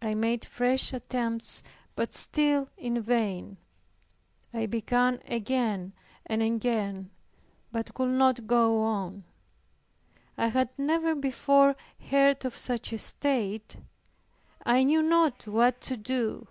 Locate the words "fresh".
0.46-0.94